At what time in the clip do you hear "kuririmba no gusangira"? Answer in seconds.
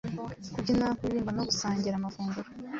0.97-1.95